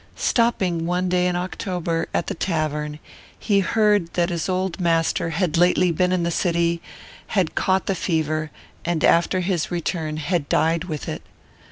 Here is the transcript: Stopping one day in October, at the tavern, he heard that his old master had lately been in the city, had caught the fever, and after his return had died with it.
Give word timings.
Stopping 0.15 0.87
one 0.87 1.09
day 1.09 1.27
in 1.27 1.35
October, 1.35 2.07
at 2.11 2.25
the 2.25 2.33
tavern, 2.33 2.97
he 3.37 3.59
heard 3.59 4.11
that 4.15 4.31
his 4.31 4.49
old 4.49 4.79
master 4.79 5.29
had 5.29 5.57
lately 5.59 5.91
been 5.91 6.11
in 6.11 6.23
the 6.23 6.31
city, 6.31 6.81
had 7.37 7.53
caught 7.53 7.85
the 7.85 7.93
fever, 7.93 8.49
and 8.83 9.03
after 9.03 9.41
his 9.41 9.69
return 9.69 10.17
had 10.17 10.49
died 10.49 10.85
with 10.85 11.07
it. 11.07 11.21